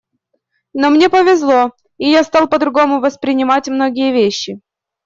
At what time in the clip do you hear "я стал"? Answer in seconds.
2.09-2.49